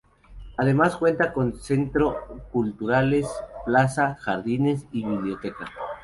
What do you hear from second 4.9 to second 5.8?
y biblioteca.